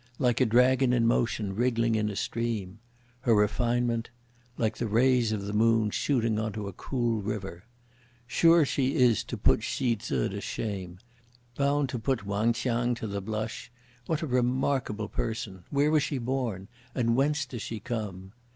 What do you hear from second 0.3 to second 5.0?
a dragon in motion wriggling in a stream; Her refinement? Like the